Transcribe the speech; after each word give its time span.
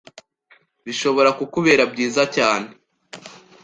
bishobora 0.85 1.29
kukubera 1.37 1.83
byiza 1.91 2.23
cyane 2.35 2.67